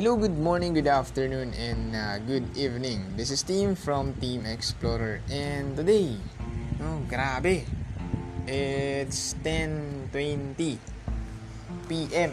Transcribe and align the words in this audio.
Hello, 0.00 0.16
good 0.16 0.40
morning, 0.40 0.72
good 0.72 0.88
afternoon, 0.88 1.52
and 1.60 1.92
uh, 1.92 2.16
good 2.24 2.56
evening. 2.56 3.04
This 3.20 3.28
is 3.28 3.44
Team 3.44 3.76
from 3.76 4.16
Team 4.16 4.48
Explorer. 4.48 5.20
And 5.28 5.76
today, 5.76 6.16
oh, 6.80 7.04
grabe. 7.04 7.68
It's 8.48 9.36
10.20 9.44 10.80
p.m. 11.84 12.32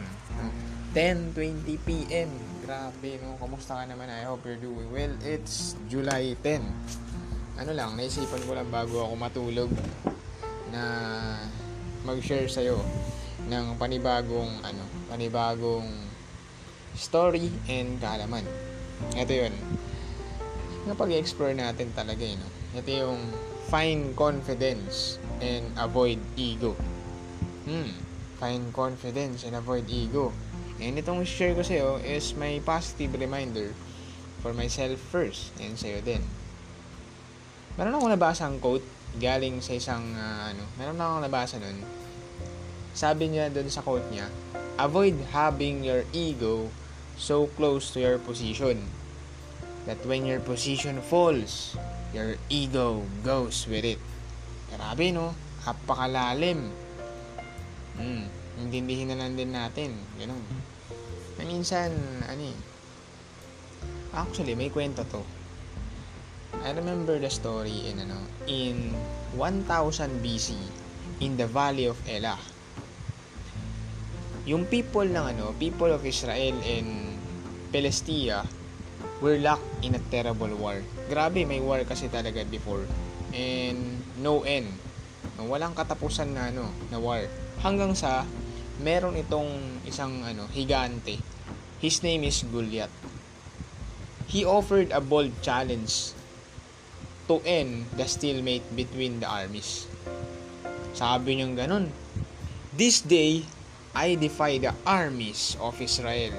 10.20 0.95 1.75
p.m. 1.83 2.31
Grabe, 2.63 3.19
no? 3.19 3.35
Kamusta 3.35 3.83
ka 3.83 3.83
naman? 3.83 4.15
I 4.15 4.23
hope 4.23 4.47
you're 4.47 4.63
doing 4.63 4.87
well. 4.87 5.11
It's 5.27 5.75
July 5.91 6.39
10. 6.39 6.63
Ano 7.59 7.75
lang, 7.75 7.99
naisipan 7.99 8.47
ko 8.47 8.55
lang 8.55 8.71
bago 8.71 9.03
ako 9.03 9.13
matulog 9.19 9.71
na 10.71 10.83
mag-share 12.07 12.47
sa'yo 12.47 12.79
ng 13.51 13.75
panibagong 13.75 14.55
ano, 14.63 14.87
panibagong 15.11 16.06
story 16.97 17.47
and 17.69 18.01
kaalaman. 18.01 18.43
Ito 19.13 19.31
'yun. 19.31 19.53
Napag-explore 20.89 21.53
natin 21.53 21.93
talaga 21.93 22.25
'yun. 22.25 22.41
No? 22.41 22.49
Ito 22.75 22.89
yung 22.89 23.21
find 23.71 24.17
confidence 24.17 25.21
and 25.39 25.71
avoid 25.77 26.19
ego. 26.35 26.73
Hmm, 27.67 27.93
find 28.41 28.73
confidence 28.73 29.45
and 29.45 29.53
avoid 29.55 29.85
ego. 29.87 30.33
And 30.77 30.97
itong 30.97 31.25
share 31.25 31.57
ko 31.57 31.65
sa'yo 31.65 32.01
is 32.01 32.37
my 32.37 32.61
positive 32.61 33.17
reminder 33.17 33.73
for 34.41 34.53
myself 34.53 34.97
first 35.09 35.53
and 35.57 35.73
sa'yo 35.77 35.99
din. 36.01 36.21
Meron 37.75 37.97
akong 37.97 38.13
nabasa 38.13 38.45
ang 38.45 38.57
quote 38.57 38.85
galing 39.17 39.61
sa 39.61 39.73
isang 39.73 40.03
uh, 40.15 40.53
ano, 40.53 40.63
meron 40.77 40.97
akong 40.97 41.23
nabasa 41.25 41.57
nun 41.57 41.81
sabi 42.97 43.29
niya 43.29 43.53
doon 43.53 43.69
sa 43.69 43.85
quote 43.85 44.09
niya, 44.09 44.25
avoid 44.81 45.13
having 45.29 45.85
your 45.85 46.01
ego 46.09 46.65
so 47.17 47.49
close 47.57 47.89
to 47.91 47.99
your 47.99 48.21
position 48.21 48.85
that 49.89 49.97
when 50.05 50.25
your 50.25 50.39
position 50.39 51.01
falls, 51.01 51.75
your 52.13 52.37
ego 52.47 53.01
goes 53.25 53.65
with 53.65 53.83
it. 53.83 53.99
Grabe 54.69 55.11
no? 55.11 55.33
Apakalalim. 55.65 56.69
Hmm, 57.97 58.29
intindihin 58.61 59.09
na 59.09 59.17
lang 59.17 59.33
din 59.33 59.51
natin. 59.51 59.91
Ganun. 60.21 60.43
Na 61.41 61.43
minsan, 61.43 61.89
ano 62.29 62.43
eh, 62.53 62.57
actually, 64.13 64.53
may 64.53 64.69
kwento 64.69 65.01
to. 65.09 65.25
I 66.61 66.73
remember 66.73 67.17
the 67.17 67.29
story 67.29 67.89
in 67.89 68.01
ano, 68.01 68.17
in 68.45 68.93
1000 69.35 70.23
BC 70.23 70.57
in 71.21 71.37
the 71.37 71.45
Valley 71.49 71.85
of 71.89 71.97
Elah 72.05 72.56
yung 74.47 74.63
people 74.63 75.03
ng 75.03 75.35
ano, 75.35 75.51
people 75.59 75.91
of 75.91 75.99
Israel 76.07 76.55
and 76.63 77.19
Palestina 77.67 78.47
were 79.19 79.35
locked 79.43 79.67
in 79.83 79.99
a 79.99 80.01
terrible 80.07 80.49
war. 80.55 80.79
Grabe, 81.11 81.43
may 81.43 81.59
war 81.59 81.83
kasi 81.83 82.07
talaga 82.07 82.47
before. 82.47 82.87
And 83.35 83.99
no 84.23 84.47
end. 84.47 84.71
Walang 85.35 85.75
katapusan 85.75 86.31
na 86.31 86.47
ano, 86.47 86.71
na 86.87 86.97
war. 86.97 87.27
Hanggang 87.59 87.91
sa 87.91 88.23
meron 88.79 89.19
itong 89.19 89.83
isang 89.83 90.23
ano, 90.23 90.47
higante. 90.47 91.19
His 91.83 91.99
name 91.99 92.23
is 92.23 92.47
Goliath. 92.47 92.93
He 94.31 94.47
offered 94.47 94.95
a 94.95 95.03
bold 95.03 95.35
challenge 95.43 96.15
to 97.27 97.43
end 97.43 97.91
the 97.99 98.07
stalemate 98.07 98.63
between 98.71 99.19
the 99.19 99.27
armies. 99.27 99.91
Sabi 100.95 101.37
niya 101.37 101.67
ganun, 101.67 101.91
This 102.77 103.03
day, 103.03 103.43
I 103.97 104.13
defy 104.13 104.61
the 104.61 104.77
armies 104.85 105.57
of 105.57 105.81
Israel. 105.81 106.37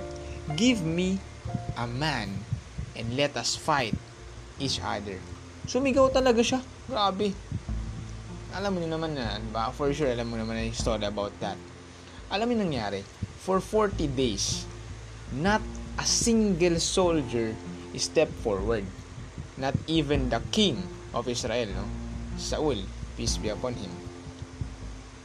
Give 0.55 0.79
me 0.87 1.19
a 1.75 1.91
man 1.91 2.31
and 2.95 3.19
let 3.19 3.35
us 3.35 3.59
fight 3.59 3.99
each 4.63 4.79
other. 4.79 5.19
Sumigaw 5.67 6.15
talaga 6.15 6.39
siya. 6.39 6.63
Grabe. 6.87 7.35
Alam 8.55 8.79
mo 8.79 8.87
naman 8.87 9.19
na, 9.19 9.43
ba? 9.51 9.75
For 9.75 9.91
sure, 9.91 10.07
alam 10.07 10.31
mo 10.31 10.39
naman 10.39 10.55
na 10.55 10.71
yung 10.71 10.79
story 10.79 11.03
about 11.03 11.35
that. 11.43 11.59
Alam 12.31 12.55
mo 12.55 12.63
nangyari? 12.63 13.03
For 13.43 13.59
40 13.59 14.07
days, 14.15 14.63
not 15.35 15.59
a 15.99 16.07
single 16.07 16.79
soldier 16.79 17.59
stepped 17.99 18.39
forward. 18.47 18.87
Not 19.59 19.75
even 19.91 20.31
the 20.31 20.39
king 20.55 20.79
of 21.11 21.27
Israel, 21.27 21.75
no? 21.75 21.91
Saul, 22.39 22.79
peace 23.19 23.35
be 23.35 23.51
upon 23.51 23.75
him. 23.75 23.91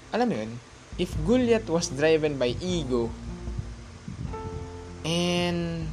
Alam 0.09 0.33
mo 0.33 0.35
yun? 0.41 0.72
If 0.97 1.09
Goliath 1.25 1.69
was 1.69 1.89
driven 1.89 2.37
by 2.37 2.53
ego 2.61 3.09
and 5.05 5.89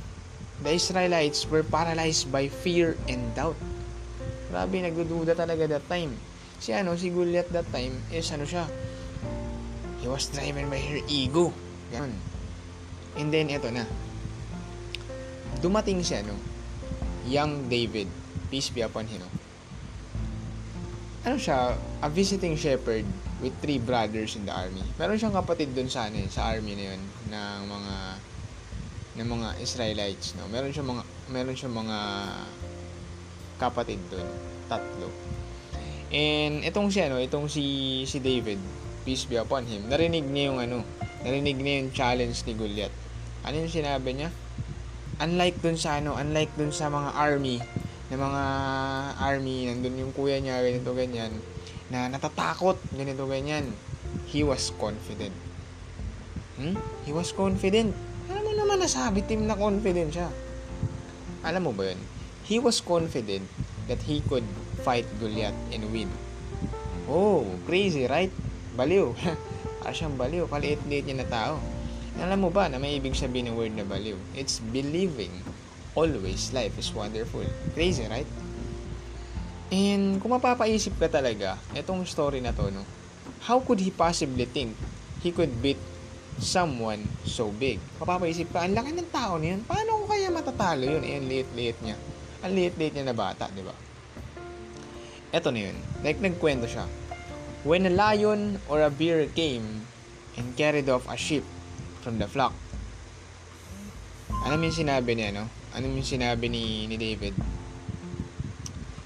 the 0.60 0.72
Israelites 0.76 1.48
were 1.48 1.64
paralyzed 1.64 2.28
by 2.28 2.48
fear 2.48 2.96
and 3.08 3.32
doubt. 3.34 3.56
Grabe, 4.50 4.82
nagdududa 4.82 5.32
talaga 5.32 5.66
that 5.78 5.86
time. 5.88 6.12
Si 6.60 6.76
ano, 6.76 6.98
si 6.98 7.08
Goliath 7.08 7.48
that 7.54 7.64
time 7.72 7.96
is 8.12 8.28
ano 8.34 8.44
siya, 8.44 8.68
he 10.04 10.06
was 10.10 10.28
driven 10.28 10.68
by 10.68 10.80
her 10.80 11.00
ego. 11.08 11.54
Yan. 11.94 12.12
And 13.16 13.28
then, 13.32 13.50
eto 13.50 13.72
na. 13.72 13.88
Dumating 15.58 16.04
siya, 16.04 16.22
no? 16.22 16.36
Young 17.26 17.66
David. 17.66 18.06
Peace 18.50 18.70
be 18.70 18.82
upon 18.82 19.06
him? 19.06 19.22
Ano 21.30 21.38
siya? 21.38 21.78
A 22.02 22.10
visiting 22.10 22.58
shepherd 22.58 23.06
with 23.38 23.54
three 23.62 23.78
brothers 23.78 24.34
in 24.34 24.42
the 24.42 24.50
army. 24.50 24.82
Meron 24.98 25.14
siyang 25.14 25.30
kapatid 25.30 25.70
doon 25.78 25.86
sa 25.86 26.10
ano, 26.10 26.18
eh, 26.18 26.26
sa 26.26 26.50
army 26.50 26.74
na 26.74 26.90
'yon 26.90 27.00
ng 27.30 27.60
mga 27.70 27.94
ng 29.14 29.28
mga 29.30 29.48
Israelites, 29.62 30.34
no. 30.34 30.50
Meron 30.50 30.74
siyang 30.74 30.90
mga 30.90 31.02
meron 31.30 31.54
siyang 31.54 31.76
mga 31.78 31.98
kapatid 33.62 34.02
doon, 34.10 34.26
tatlo. 34.66 35.06
And 36.10 36.66
itong 36.66 36.90
si 36.90 36.98
ano, 36.98 37.22
itong 37.22 37.46
si 37.46 37.62
si 38.10 38.18
David, 38.18 38.58
peace 39.06 39.22
be 39.30 39.38
upon 39.38 39.70
him. 39.70 39.86
Narinig 39.86 40.26
niya 40.26 40.50
yung 40.50 40.58
ano, 40.58 40.82
narinig 41.22 41.62
niya 41.62 41.74
yung 41.78 41.90
challenge 41.94 42.42
ni 42.42 42.58
Goliath. 42.58 42.96
Ano 43.46 43.54
yung 43.54 43.70
sinabi 43.70 44.18
niya? 44.18 44.34
Unlike 45.22 45.62
dun 45.62 45.78
sa 45.78 46.02
ano, 46.02 46.18
unlike 46.18 46.50
dun 46.58 46.74
sa 46.74 46.90
mga 46.90 47.14
army, 47.14 47.62
na 48.10 48.16
mga 48.18 48.42
army, 49.22 49.70
nandun 49.70 50.02
yung 50.02 50.12
kuya 50.12 50.42
niya, 50.42 50.58
ganito, 50.60 50.90
ganyan 50.92 51.30
na 51.90 52.06
natatakot, 52.06 52.78
ganito 52.94 53.26
ganyan. 53.26 53.66
He 54.30 54.46
was 54.46 54.70
confident. 54.78 55.34
Hmm? 56.54 56.78
He 57.02 57.10
was 57.10 57.34
confident. 57.34 57.92
Alam 58.30 58.42
mo 58.46 58.52
naman 58.54 58.78
nasabi 58.78 59.26
team 59.26 59.50
na 59.50 59.58
confident 59.58 60.14
siya. 60.14 60.30
Alam 61.42 61.70
mo 61.70 61.72
ba 61.74 61.90
yun? 61.90 62.00
He 62.46 62.62
was 62.62 62.78
confident 62.78 63.42
that 63.90 64.06
he 64.06 64.22
could 64.22 64.46
fight 64.86 65.06
Goliath 65.18 65.58
and 65.74 65.90
win. 65.90 66.06
Oh, 67.10 67.42
crazy, 67.66 68.06
right? 68.06 68.30
Baliw. 68.78 69.10
Para 69.82 69.90
siyang 69.90 70.14
baliw. 70.14 70.46
Kaliit-liit 70.46 71.10
niya 71.10 71.26
na 71.26 71.26
tao. 71.26 71.58
Alam 72.22 72.46
mo 72.46 72.50
ba 72.54 72.70
na 72.70 72.78
may 72.78 73.02
ibig 73.02 73.18
sabihin 73.18 73.50
ng 73.50 73.58
word 73.58 73.74
na 73.74 73.82
baliw? 73.82 74.14
It's 74.38 74.62
believing 74.62 75.34
always 75.94 76.52
life 76.52 76.74
is 76.78 76.90
wonderful. 76.94 77.44
Crazy, 77.74 78.06
right? 78.06 78.28
And 79.70 80.18
kung 80.18 80.34
mapapaisip 80.34 80.98
ka 80.98 81.06
talaga, 81.06 81.54
itong 81.78 82.02
story 82.02 82.42
na 82.42 82.50
to, 82.50 82.70
no, 82.74 82.82
how 83.46 83.62
could 83.62 83.78
he 83.78 83.94
possibly 83.94 84.46
think 84.46 84.74
he 85.22 85.30
could 85.30 85.50
beat 85.62 85.78
someone 86.42 87.06
so 87.22 87.54
big? 87.54 87.78
Mapapaisip 88.02 88.50
ka, 88.50 88.66
ang 88.66 88.74
laki 88.74 88.90
ng 88.98 89.10
tao 89.14 89.38
na 89.38 89.54
yun, 89.54 89.62
paano 89.62 90.02
ko 90.02 90.04
kaya 90.10 90.28
matatalo 90.34 90.82
yun? 90.82 91.02
Eh, 91.06 91.14
ang 91.22 91.26
liit-liit 91.30 91.78
niya. 91.86 91.96
Ang 92.42 92.52
liit-liit 92.58 92.92
niya 92.98 93.06
na 93.06 93.14
bata, 93.14 93.46
di 93.54 93.62
ba? 93.62 93.74
Ito 95.30 95.54
na 95.54 95.70
yun. 95.70 95.76
Like, 96.02 96.18
nagkwento 96.18 96.66
siya. 96.66 96.90
When 97.62 97.86
a 97.86 97.92
lion 97.92 98.58
or 98.66 98.82
a 98.82 98.90
bear 98.90 99.30
came 99.30 99.86
and 100.34 100.50
carried 100.58 100.90
off 100.90 101.06
a 101.06 101.14
sheep 101.14 101.46
from 102.02 102.18
the 102.18 102.26
flock, 102.26 102.56
ano 104.42 104.56
yung 104.58 104.74
sinabi 104.74 105.14
niya, 105.14 105.30
no? 105.30 105.46
Ano 105.76 105.86
yung 105.86 106.06
sinabi 106.06 106.50
ni, 106.50 106.90
ni 106.90 106.96
David? 106.98 107.34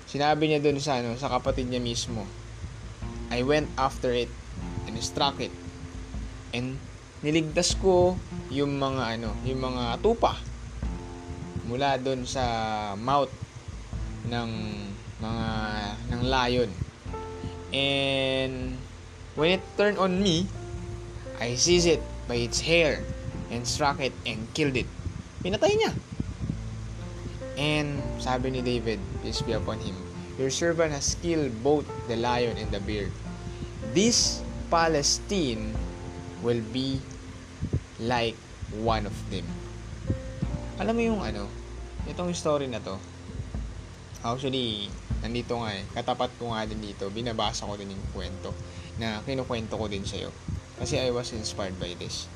Sinabi 0.08 0.48
niya 0.48 0.62
dun 0.62 0.80
sa, 0.80 1.02
ano, 1.02 1.18
sa 1.18 1.28
kapatid 1.28 1.68
niya 1.68 1.82
mismo, 1.82 2.24
I 3.34 3.42
went 3.42 3.68
after 3.74 4.14
it 4.14 4.30
and 4.86 4.94
struck 5.02 5.36
it. 5.42 5.52
And 6.54 6.78
niligtas 7.24 7.74
ko 7.80 8.14
yung 8.52 8.78
mga 8.78 9.18
ano, 9.18 9.34
yung 9.42 9.60
mga 9.64 9.98
tupa 10.04 10.38
mula 11.64 11.96
doon 11.96 12.28
sa 12.28 12.44
mouth 12.94 13.32
ng 14.28 14.50
mga 15.18 15.46
ng 16.12 16.20
lion. 16.22 16.70
And 17.74 18.78
when 19.34 19.58
it 19.58 19.64
turned 19.74 19.98
on 19.98 20.20
me, 20.22 20.46
I 21.42 21.58
seized 21.58 21.90
it 21.90 22.04
by 22.30 22.38
its 22.38 22.62
hair 22.62 23.02
and 23.50 23.66
struck 23.66 23.98
it 23.98 24.14
and 24.22 24.46
killed 24.54 24.78
it. 24.78 24.86
Pinatay 25.42 25.74
niya. 25.74 25.92
And 27.54 28.02
sabi 28.18 28.50
ni 28.50 28.60
David, 28.62 28.98
peace 29.22 29.42
be 29.42 29.54
upon 29.54 29.78
him, 29.78 29.94
Your 30.34 30.50
servant 30.50 30.90
has 30.90 31.14
killed 31.22 31.54
both 31.62 31.86
the 32.10 32.18
lion 32.18 32.58
and 32.58 32.66
the 32.74 32.82
bear. 32.82 33.06
This 33.94 34.42
Palestine 34.66 35.70
will 36.42 36.62
be 36.74 36.98
like 38.02 38.34
one 38.74 39.06
of 39.06 39.14
them. 39.30 39.46
Alam 40.82 40.94
mo 40.98 41.02
yung 41.06 41.22
ano, 41.22 41.46
itong 42.10 42.34
story 42.34 42.66
na 42.66 42.82
to, 42.82 42.98
actually, 44.26 44.90
nandito 45.22 45.54
nga 45.54 45.70
eh, 45.70 45.86
katapat 45.94 46.34
ko 46.34 46.50
nga 46.50 46.66
din 46.66 46.82
dito, 46.82 47.06
binabasa 47.14 47.62
ko 47.62 47.78
din 47.78 47.94
yung 47.94 48.06
kwento 48.10 48.50
na 48.98 49.22
kinukwento 49.22 49.78
ko 49.78 49.86
din 49.86 50.02
sa'yo. 50.02 50.34
Kasi 50.82 50.98
I 50.98 51.14
was 51.14 51.30
inspired 51.30 51.78
by 51.78 51.94
this. 51.94 52.26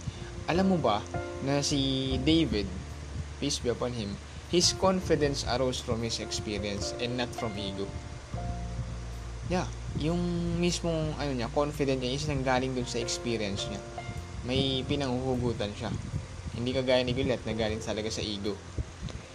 Alam 0.47 0.71
mo 0.71 0.79
ba 0.79 1.03
na 1.43 1.67
si 1.67 2.15
David, 2.23 2.71
peace 3.43 3.59
be 3.59 3.75
upon 3.75 3.91
him, 3.91 4.15
his 4.49 4.73
confidence 4.81 5.45
arose 5.45 5.81
from 5.81 6.01
his 6.01 6.21
experience 6.25 6.97
and 7.01 7.21
not 7.21 7.29
from 7.37 7.53
ego. 7.61 7.85
Yeah, 9.53 9.69
yung 10.01 10.21
mismong 10.61 11.17
ano 11.21 11.33
niya, 11.37 11.53
confident 11.53 12.01
niya 12.01 12.17
is 12.17 12.29
nanggaling 12.29 12.73
dun 12.73 12.89
sa 12.89 13.01
experience 13.01 13.69
niya. 13.69 13.81
May 14.49 14.85
pinanghuhugutan 14.89 15.73
siya. 15.77 15.93
Hindi 16.57 16.73
kagaya 16.73 17.05
ni 17.05 17.13
Goliath 17.13 17.45
na 17.45 17.53
galing 17.53 17.81
talaga 17.85 18.09
sa 18.09 18.25
ego. 18.25 18.57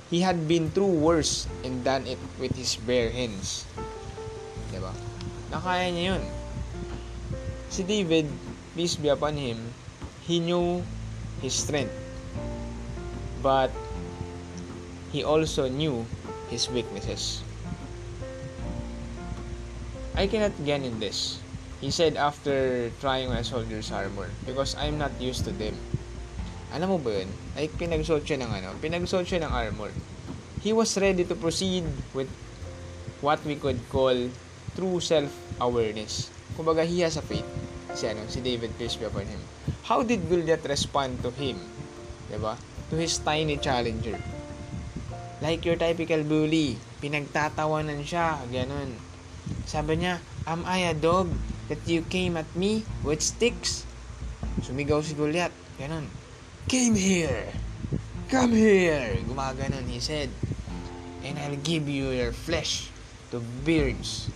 He 0.09 0.21
had 0.21 0.45
been 0.45 0.69
through 0.73 0.93
worse 1.01 1.49
and 1.65 1.81
done 1.81 2.05
it 2.05 2.21
with 2.37 2.53
his 2.53 2.77
bare 2.77 3.09
hands. 3.09 3.65
Diba? 4.69 4.93
Nakaya 5.53 5.89
niya 5.93 6.17
yun. 6.17 6.23
Si 7.69 7.81
David, 7.81 8.29
peace 8.77 8.97
be 8.97 9.09
upon 9.09 9.37
him, 9.37 9.57
he 10.25 10.37
knew 10.37 10.85
his 11.41 11.57
strength. 11.57 11.93
But 13.41 13.73
he 15.13 15.21
also 15.21 15.69
knew 15.69 16.03
his 16.49 16.65
weaknesses. 16.73 17.45
I 20.17 20.25
cannot 20.25 20.57
gain 20.65 20.83
in 20.83 20.97
this, 20.99 21.37
he 21.79 21.93
said 21.93 22.17
after 22.17 22.89
trying 22.97 23.29
a 23.29 23.45
soldier's 23.45 23.93
armor, 23.93 24.29
because 24.49 24.73
I'm 24.73 24.97
not 24.97 25.13
used 25.21 25.45
to 25.45 25.53
them. 25.53 25.77
Alam 26.73 26.89
mo 26.89 26.97
ba 26.97 27.21
yun? 27.21 27.29
Like, 27.53 27.77
pinagsuot 27.77 28.25
siya 28.25 28.41
ng 28.41 28.49
ano, 28.49 28.73
pinagsuot 28.81 29.29
siya 29.29 29.45
ng 29.45 29.53
armor. 29.53 29.93
He 30.65 30.73
was 30.73 30.97
ready 30.97 31.21
to 31.21 31.37
proceed 31.37 31.85
with 32.17 32.29
what 33.21 33.37
we 33.45 33.53
could 33.53 33.77
call 33.93 34.17
true 34.73 34.97
self-awareness. 34.97 36.33
Kumbaga, 36.57 36.81
he 36.81 37.05
has 37.05 37.17
a 37.17 37.21
faith. 37.21 37.45
Si, 37.93 38.09
ano, 38.09 38.25
si 38.25 38.41
David 38.41 38.73
Pierce 38.81 38.97
upon 38.97 39.29
him. 39.29 39.37
How 39.85 40.01
did 40.01 40.25
Goliath 40.25 40.65
respond 40.65 41.21
to 41.21 41.29
him? 41.29 41.61
Diba? 42.33 42.57
To 42.89 42.95
his 42.97 43.21
tiny 43.21 43.61
challenger. 43.61 44.17
Like 45.43 45.67
your 45.67 45.75
typical 45.75 46.23
bully. 46.23 46.79
Pinagtatawanan 47.03 47.99
siya. 48.07 48.39
Ganon. 48.47 48.95
Sabi 49.67 49.99
niya, 49.99 50.23
Am 50.47 50.63
I 50.63 50.87
a 50.87 50.95
dog 50.95 51.27
that 51.67 51.83
you 51.83 51.99
came 52.07 52.39
at 52.39 52.47
me 52.55 52.87
with 53.03 53.19
sticks? 53.19 53.83
Sumigaw 54.63 55.03
si 55.03 55.19
Goliath. 55.19 55.51
Ganon. 55.75 56.07
Came 56.71 56.95
here! 56.95 57.51
Come 58.31 58.55
here! 58.55 59.19
Gumaganon, 59.27 59.83
he 59.91 59.99
said. 59.99 60.31
And 61.27 61.35
I'll 61.35 61.59
give 61.59 61.91
you 61.91 62.15
your 62.15 62.31
flesh 62.31 62.87
to 63.35 63.43
birds 63.67 64.31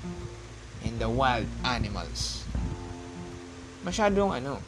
and 0.83 0.99
the 0.99 1.07
wild 1.07 1.47
animals. 1.63 2.43
Masyadong 3.87 4.43
ano, 4.43 4.59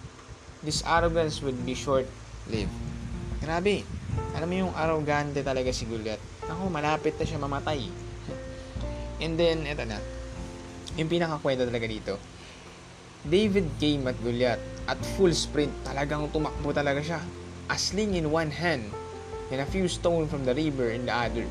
this 0.63 0.79
arrogance 0.87 1.43
would 1.43 1.59
be 1.67 1.75
short-lived. 1.75 2.71
Grabe. 3.43 3.83
Alam 4.35 4.47
mo 4.47 4.55
yung 4.67 4.73
arrogante 4.73 5.43
talaga 5.43 5.69
si 5.75 5.83
Goliath. 5.89 6.21
Ako, 6.47 6.71
malapit 6.71 7.17
na 7.19 7.25
siya 7.27 7.39
mamatay. 7.39 7.87
And 9.23 9.35
then, 9.35 9.67
eto 9.67 9.83
na. 9.83 9.99
Yung 10.95 11.11
pinakakwento 11.11 11.67
talaga 11.67 11.85
dito. 11.85 12.15
David 13.27 13.67
came 13.77 14.07
at 14.07 14.15
Goliath 14.23 14.63
at 14.87 14.99
full 15.19 15.35
sprint. 15.35 15.75
Talagang 15.83 16.31
tumakbo 16.31 16.71
talaga 16.71 17.03
siya. 17.03 17.19
A 17.67 17.75
sling 17.75 18.15
in 18.15 18.31
one 18.31 18.49
hand 18.49 18.87
and 19.51 19.59
a 19.59 19.67
few 19.67 19.91
stones 19.91 20.31
from 20.31 20.47
the 20.47 20.55
river 20.55 20.89
in 20.89 21.05
the 21.05 21.13
other. 21.13 21.45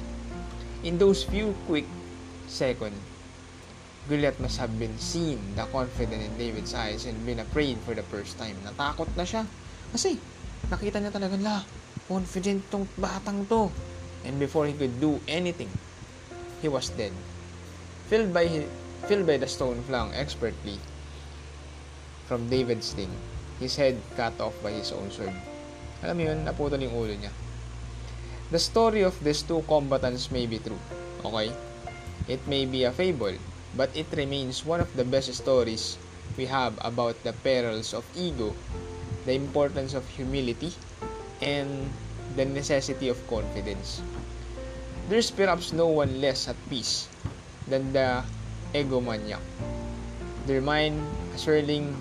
In 0.83 0.97
those 0.97 1.27
few 1.27 1.53
quick 1.69 1.87
seconds, 2.49 2.97
Goliath 4.09 4.41
must 4.41 4.57
have 4.57 4.73
been 4.81 4.97
seen 4.97 5.37
the 5.53 5.69
confident 5.69 6.25
in 6.25 6.33
David's 6.41 6.73
eyes 6.73 7.05
and 7.05 7.15
been 7.29 7.45
afraid 7.45 7.77
for 7.85 7.93
the 7.93 8.07
first 8.09 8.41
time. 8.41 8.57
Natakot 8.65 9.13
na 9.13 9.29
siya. 9.29 9.45
Kasi, 9.93 10.17
nakita 10.73 10.97
niya 10.97 11.13
talaga, 11.13 11.37
la, 11.37 11.61
confident 12.09 12.65
tong 12.73 12.89
batang 12.97 13.45
to. 13.47 13.69
And 14.25 14.41
before 14.41 14.67
he 14.67 14.75
could 14.75 14.97
do 14.99 15.21
anything, 15.29 15.71
he 16.65 16.67
was 16.67 16.89
dead. 16.97 17.13
Filled 18.09 18.33
by, 18.33 18.49
filled 19.07 19.29
by 19.29 19.37
the 19.37 19.47
stone 19.47 19.85
flung 19.85 20.11
expertly 20.17 20.81
from 22.27 22.49
David's 22.49 22.97
sling, 22.97 23.13
his 23.61 23.77
head 23.77 23.97
cut 24.17 24.37
off 24.41 24.57
by 24.65 24.73
his 24.73 24.93
own 24.93 25.13
sword. 25.13 25.33
Alam 26.05 26.17
mo 26.17 26.23
yun, 26.29 26.41
naputol 26.45 26.81
yung 26.81 26.97
ulo 26.97 27.13
niya. 27.13 27.33
The 28.49 28.61
story 28.61 29.05
of 29.05 29.17
these 29.21 29.45
two 29.45 29.61
combatants 29.69 30.33
may 30.33 30.49
be 30.49 30.61
true, 30.61 30.81
okay? 31.25 31.53
It 32.29 32.41
may 32.49 32.65
be 32.65 32.85
a 32.85 32.93
fable, 32.93 33.37
but 33.77 33.93
it 33.93 34.09
remains 34.17 34.65
one 34.65 34.81
of 34.81 34.89
the 34.97 35.05
best 35.05 35.33
stories 35.33 36.01
we 36.37 36.49
have 36.49 36.77
about 36.81 37.17
the 37.25 37.33
perils 37.45 37.93
of 37.93 38.05
ego, 38.17 38.53
the 39.25 39.37
importance 39.37 39.93
of 39.93 40.05
humility, 40.09 40.73
and 41.41 41.91
the 42.37 42.45
necessity 42.45 43.09
of 43.09 43.19
confidence. 43.29 44.03
There's 45.09 45.31
perhaps 45.31 45.73
no 45.73 45.89
one 45.89 46.21
less 46.21 46.49
at 46.49 46.57
peace 46.69 47.09
than 47.67 47.93
the 47.93 48.23
egomaniac. 48.75 49.41
Their 50.47 50.61
mind 50.61 51.01
a 51.35 51.39
swirling 51.39 51.97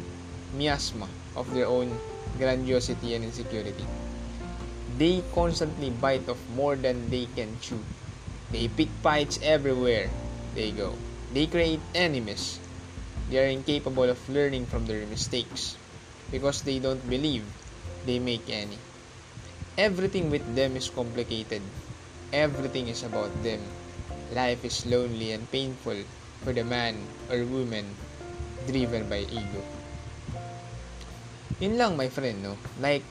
miasma 0.57 1.07
of 1.35 1.47
their 1.53 1.67
own 1.67 1.91
grandiosity 2.37 3.15
and 3.15 3.23
insecurity. 3.23 3.85
They 4.97 5.23
constantly 5.33 5.91
bite 5.91 6.27
off 6.27 6.41
more 6.55 6.75
than 6.75 7.09
they 7.09 7.27
can 7.35 7.53
chew. 7.61 7.79
They 8.51 8.67
pick 8.67 8.89
fights 9.03 9.39
everywhere 9.43 10.09
they 10.55 10.71
go. 10.71 10.95
They 11.33 11.45
create 11.45 11.83
enemies. 11.93 12.59
They 13.29 13.43
are 13.43 13.51
incapable 13.51 14.09
of 14.09 14.17
learning 14.29 14.65
from 14.67 14.87
their 14.87 15.05
mistakes 15.05 15.77
because 16.31 16.61
they 16.63 16.79
don't 16.79 17.03
believe 17.09 17.43
they 18.05 18.19
make 18.19 18.49
any. 18.49 18.79
Everything 19.77 20.33
with 20.33 20.41
them 20.57 20.73
is 20.73 20.89
complicated. 20.89 21.61
Everything 22.33 22.89
is 22.89 23.05
about 23.05 23.29
them. 23.45 23.61
Life 24.33 24.65
is 24.65 24.89
lonely 24.89 25.37
and 25.37 25.45
painful 25.53 26.01
for 26.41 26.49
the 26.49 26.65
man 26.65 26.97
or 27.29 27.45
woman 27.45 27.85
driven 28.65 29.05
by 29.05 29.21
ego. 29.29 29.61
Yun 31.61 31.77
lang, 31.77 31.93
my 31.93 32.09
friend, 32.09 32.41
no? 32.41 32.57
Like, 32.81 33.05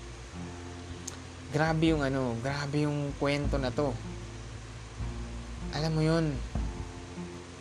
grabe 1.55 1.95
yung 1.95 2.03
ano, 2.03 2.35
grabe 2.43 2.83
yung 2.83 3.15
kwento 3.15 3.63
na 3.63 3.71
to. 3.71 3.95
Alam 5.71 5.93
mo 5.95 6.03
yun, 6.03 6.35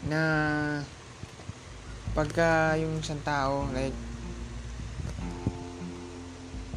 na 0.10 0.22
pagka 2.18 2.74
yung 2.82 3.02
isang 3.02 3.22
tao, 3.22 3.70
like, 3.70 3.94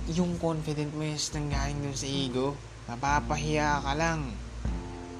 yung 0.08 0.40
confident 0.40 0.88
mo 0.96 1.04
is 1.04 1.28
nanggaling 1.36 1.84
dun 1.84 1.92
sa 1.92 2.08
ego, 2.08 2.56
mapapahiya 2.88 3.84
ka 3.84 3.92
lang. 3.92 4.32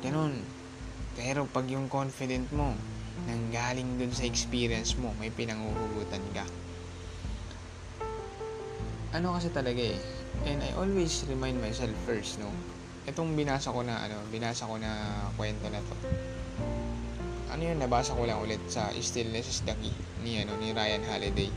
Ganun. 0.01 0.41
Pero 1.13 1.45
pag 1.45 1.69
yung 1.69 1.93
confident 1.93 2.49
mo, 2.57 2.73
nanggaling 3.29 4.01
dun 4.01 4.13
sa 4.17 4.25
experience 4.25 4.97
mo, 4.97 5.13
may 5.21 5.29
pinanguhugutan 5.29 6.25
ka. 6.33 6.45
Ano 9.13 9.37
kasi 9.37 9.53
talaga 9.53 9.81
eh, 9.81 10.01
and 10.49 10.65
I 10.65 10.73
always 10.77 11.25
remind 11.29 11.61
myself 11.61 11.93
first, 12.09 12.41
no? 12.41 12.49
Itong 13.05 13.37
binasa 13.37 13.73
ko 13.73 13.85
na, 13.85 14.05
ano, 14.05 14.21
binasa 14.33 14.69
ko 14.69 14.81
na 14.81 14.89
kwento 15.37 15.69
na 15.69 15.81
to. 15.85 15.97
Ano 17.53 17.61
yun, 17.61 17.81
nabasa 17.81 18.17
ko 18.17 18.25
lang 18.25 18.41
ulit 18.41 18.61
sa 18.69 18.93
Stillness 18.97 19.49
is 19.49 19.61
the 19.65 19.77
Key 19.81 19.93
ni, 20.25 20.41
ano, 20.45 20.57
ni 20.61 20.73
Ryan 20.73 21.05
Holiday. 21.09 21.49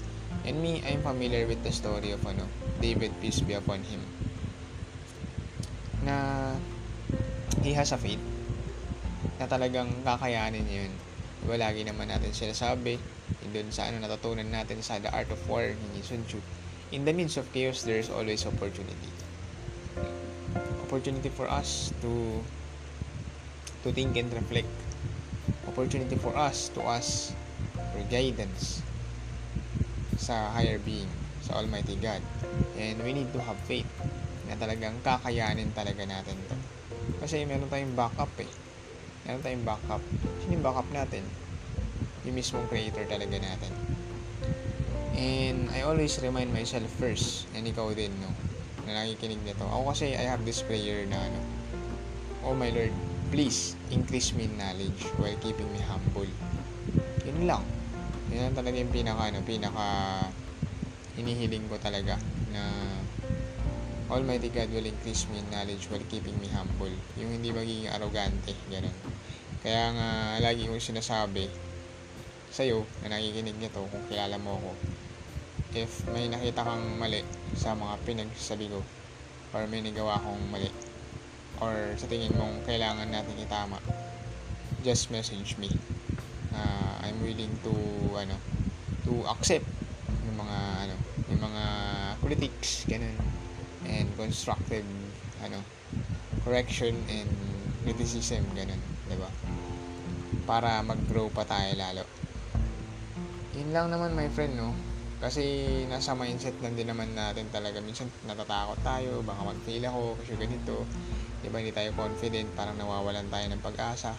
And 0.46 0.62
me, 0.62 0.82
I'm 0.86 1.02
familiar 1.06 1.46
with 1.46 1.62
the 1.62 1.72
story 1.72 2.12
of, 2.12 2.26
ano, 2.26 2.50
David, 2.82 3.14
peace 3.22 3.42
be 3.46 3.54
upon 3.54 3.86
him. 3.86 4.02
Na 6.02 6.58
he 7.62 7.78
has 7.78 7.94
a 7.94 8.00
faith 8.00 8.22
na 9.38 9.46
talagang 9.46 9.90
kakayanin 10.02 10.66
yun. 10.66 10.92
Diba, 11.42 11.58
lagi 11.58 11.82
naman 11.86 12.10
natin 12.10 12.34
sila 12.34 12.54
sabi, 12.54 12.98
doon 13.52 13.74
sa 13.74 13.90
ano 13.90 14.00
natutunan 14.00 14.48
natin 14.48 14.80
sa 14.86 15.02
The 15.02 15.10
Art 15.10 15.34
of 15.34 15.42
War 15.50 15.74
ni 15.74 16.02
Sun 16.06 16.24
Tzu. 16.30 16.38
In 16.94 17.04
the 17.04 17.14
midst 17.14 17.42
of 17.42 17.50
chaos, 17.50 17.82
there 17.82 17.98
is 17.98 18.14
always 18.14 18.46
opportunity. 18.46 19.10
Opportunity 20.86 21.34
for 21.34 21.50
us 21.50 21.90
to 22.06 22.44
to 23.82 23.90
think 23.90 24.14
and 24.16 24.30
reflect. 24.30 24.70
Opportunity 25.66 26.20
for 26.20 26.36
us 26.38 26.70
to 26.78 26.84
ask 26.86 27.34
for 27.74 28.02
guidance 28.12 28.86
sa 30.22 30.54
higher 30.54 30.78
being, 30.78 31.10
sa 31.42 31.58
Almighty 31.58 31.98
God. 31.98 32.22
And 32.78 33.02
we 33.02 33.18
need 33.18 33.34
to 33.34 33.42
have 33.42 33.58
faith 33.66 33.90
na 34.46 34.54
talagang 34.54 35.02
kakayanin 35.02 35.74
talaga 35.74 36.06
natin 36.06 36.38
to. 36.46 36.56
Kasi 37.26 37.42
meron 37.50 37.66
tayong 37.74 37.98
backup 37.98 38.30
eh. 38.38 38.52
Meron 39.26 39.42
tayong 39.42 39.66
backup. 39.66 40.04
Sino 40.46 40.62
yung 40.62 40.66
backup 40.66 40.90
natin? 40.94 41.26
Yung 42.30 42.38
mismong 42.38 42.70
creator 42.70 43.02
talaga 43.10 43.42
natin. 43.42 43.74
And 45.18 45.74
I 45.74 45.82
always 45.82 46.22
remind 46.22 46.54
myself 46.54 46.86
first, 47.02 47.50
and 47.58 47.66
ikaw 47.66 47.90
din, 47.98 48.14
no, 48.22 48.30
na 48.86 49.02
nakikinig 49.02 49.42
nito. 49.42 49.66
Ako 49.66 49.94
kasi, 49.94 50.14
I 50.14 50.26
have 50.30 50.46
this 50.46 50.62
prayer 50.62 51.06
na, 51.10 51.18
ano, 51.18 51.42
Oh 52.42 52.58
my 52.58 52.74
Lord, 52.74 52.90
please 53.30 53.78
increase 53.94 54.34
me 54.34 54.50
in 54.50 54.58
knowledge 54.58 55.06
while 55.22 55.38
keeping 55.46 55.70
me 55.70 55.78
humble. 55.86 56.26
Yun 57.22 57.46
lang. 57.46 57.62
Lang 58.32 58.56
talaga 58.56 58.80
yung 58.80 58.92
pinaka, 58.92 59.28
ano, 59.28 59.44
pinaka 59.44 59.86
hinihiling 61.20 61.68
ko 61.68 61.76
talaga 61.76 62.16
na 62.56 62.64
Almighty 64.12 64.52
God 64.52 64.68
will 64.76 64.84
increase 64.84 65.24
me 65.32 65.40
in 65.40 65.48
knowledge 65.52 65.88
while 65.88 66.04
keeping 66.12 66.36
me 66.40 66.52
humble. 66.52 66.92
Yung 67.16 67.32
hindi 67.32 67.52
magiging 67.56 67.88
arrogante, 67.92 68.52
ganun. 68.68 68.92
Kaya 69.64 69.96
nga, 69.96 70.08
lagi 70.44 70.68
kong 70.68 70.84
sinasabi 70.84 71.48
sa'yo 72.52 72.84
na 73.00 73.16
nakikinig 73.16 73.56
nito 73.56 73.80
kung 73.88 74.04
kilala 74.12 74.36
mo 74.36 74.60
ako. 74.60 74.72
If 75.72 76.04
may 76.12 76.28
nakita 76.28 76.68
kang 76.68 77.00
mali 77.00 77.24
sa 77.56 77.72
mga 77.72 77.96
pinagsasabi 78.04 78.68
ko 78.68 78.84
or 79.56 79.64
may 79.72 79.80
nagawa 79.80 80.20
akong 80.20 80.44
mali 80.52 80.68
or 81.64 81.96
sa 81.96 82.12
tingin 82.12 82.36
mong 82.36 82.68
kailangan 82.68 83.08
natin 83.08 83.40
itama, 83.40 83.80
just 84.84 85.08
message 85.08 85.56
me. 85.56 85.72
Uh, 86.52 86.91
I'm 87.02 87.18
willing 87.26 87.54
to 87.66 87.74
ano 88.14 88.36
to 89.10 89.26
accept 89.34 89.66
yung 90.30 90.38
mga 90.38 90.58
ano 90.86 90.96
yung 91.34 91.42
mga 91.42 91.64
critics 92.22 92.86
ganun 92.86 93.18
and 93.90 94.08
constructive 94.14 94.86
ano 95.42 95.58
correction 96.46 96.94
and 97.10 97.30
criticism 97.82 98.46
ganun 98.54 98.78
'di 99.10 99.18
ba? 99.18 99.30
Para 100.46 100.82
mag-grow 100.86 101.28
pa 101.34 101.46
tayo 101.46 101.74
lalo. 101.74 102.04
Yun 103.58 103.70
lang 103.74 103.90
naman 103.90 104.14
my 104.14 104.30
friend 104.32 104.56
no? 104.58 104.72
Kasi 105.22 105.44
nasa 105.86 106.18
mindset 106.18 106.58
lang 106.66 106.74
din 106.74 106.90
naman 106.90 107.14
natin 107.14 107.46
talaga. 107.54 107.78
Minsan 107.78 108.10
natatakot 108.26 108.78
tayo 108.82 109.22
baka 109.22 109.42
mag-fail 109.46 109.86
ako 109.86 110.18
kasi 110.22 110.34
ganito. 110.38 110.86
Di 111.42 111.50
ba 111.50 111.62
hindi 111.62 111.74
tayo 111.74 111.94
confident 111.98 112.50
parang 112.58 112.78
nawawalan 112.78 113.30
tayo 113.30 113.46
ng 113.50 113.62
pag-asa 113.62 114.18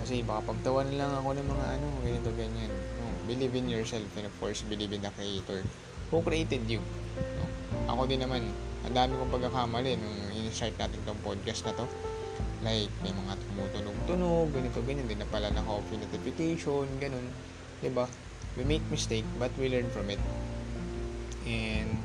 kasi 0.00 0.24
baka 0.24 0.54
pagtawan 0.54 0.88
lang 0.96 1.12
ako 1.12 1.36
ng 1.36 1.46
mga 1.46 1.66
ano 1.78 1.86
ganito 2.00 2.30
ganyan. 2.32 2.72
No, 2.72 3.04
believe 3.28 3.52
in 3.52 3.68
yourself 3.68 4.08
and 4.16 4.26
of 4.26 4.34
course 4.40 4.64
believe 4.64 4.92
in 4.94 5.04
the 5.04 5.12
creator 5.12 5.60
who 6.08 6.24
created 6.24 6.64
you. 6.64 6.80
No? 7.18 7.44
ako 7.92 8.08
din 8.08 8.22
naman 8.22 8.46
ang 8.82 8.94
dami 8.94 9.14
kong 9.14 9.32
pagkakamali 9.32 9.94
nung 9.98 10.18
in-start 10.34 10.74
natin 10.80 10.98
tong 11.06 11.20
podcast 11.22 11.62
na 11.68 11.76
to. 11.76 11.86
Like 12.62 12.90
may 13.02 13.14
mga 13.14 13.34
tumutunog-tunog 13.42 14.48
ganito 14.54 14.78
ganyan. 14.86 15.06
Din 15.10 15.20
na 15.20 15.28
pala 15.28 15.50
na 15.50 15.62
coffee 15.66 15.98
notification 15.98 16.86
ganun. 16.98 17.26
Ba 17.92 18.06
we 18.54 18.62
make 18.68 18.84
mistake 18.92 19.26
but 19.40 19.50
we 19.58 19.68
learn 19.70 19.88
from 19.90 20.10
it. 20.10 20.20
And 21.46 21.98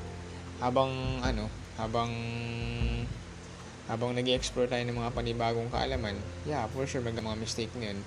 habang 0.58 1.22
ano 1.22 1.50
habang 1.78 2.10
habang 3.88 4.12
nag 4.12 4.28
explore 4.28 4.68
tayo 4.68 4.84
ng 4.84 5.00
mga 5.00 5.16
panibagong 5.16 5.72
kaalaman 5.72 6.16
yeah 6.44 6.68
for 6.76 6.84
sure 6.84 7.00
mag 7.00 7.16
mga 7.16 7.40
mistake 7.40 7.72
na 7.80 7.96
yun. 7.96 8.00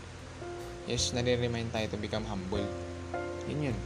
Is 0.89 1.13
nare-remind 1.13 1.71
tayo 1.71 1.87
to 1.93 1.99
become 2.01 2.25
humble. 2.27 2.65
Yun 3.47 3.73
yun. 3.73 3.79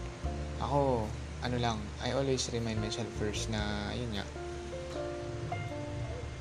Ako 0.62 1.06
ano 1.44 1.56
lang 1.58 1.78
I 2.02 2.14
always 2.16 2.48
remind 2.50 2.82
myself 2.82 3.06
first 3.18 3.50
na 3.52 3.92
yun 3.94 4.10
nga 4.14 4.26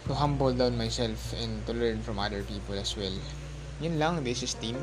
to 0.04 0.12
humble 0.12 0.52
down 0.52 0.76
myself 0.76 1.32
and 1.40 1.64
to 1.64 1.72
learn 1.72 2.04
from 2.04 2.20
other 2.20 2.44
people 2.44 2.76
as 2.76 2.98
well. 2.98 3.14
Yun 3.80 4.02
lang 4.02 4.26
this 4.26 4.42
is 4.42 4.58
team 4.58 4.78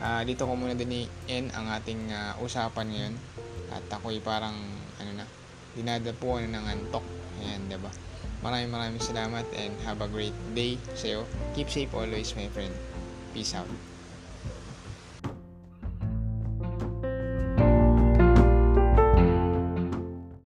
uh, 0.00 0.22
dito 0.24 0.46
ko 0.48 0.54
muna 0.56 0.74
din 0.74 1.06
i-end 1.06 1.52
ang 1.52 1.68
ating 1.74 2.08
uh, 2.08 2.38
usapan 2.40 2.88
ngayon. 2.88 3.14
At 3.68 3.84
ako'y 3.92 4.24
parang 4.24 4.56
ano 4.96 5.10
na 5.12 5.24
dinadapuan 5.76 6.48
ng 6.48 6.64
antok. 6.64 7.04
Ayan 7.44 7.68
diba 7.68 7.92
maraming 8.40 8.70
maraming 8.70 9.02
salamat 9.02 9.44
and 9.58 9.74
have 9.82 10.00
a 10.00 10.08
great 10.08 10.34
day 10.54 10.78
sa'yo. 10.94 11.26
Keep 11.58 11.68
safe 11.68 11.90
always 11.94 12.34
my 12.38 12.46
friend. 12.54 12.72
Peace 13.34 13.54
out 13.54 13.68